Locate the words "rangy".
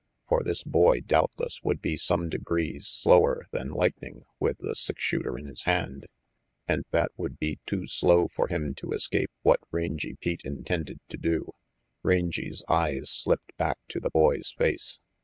9.69-10.15, 12.01-12.41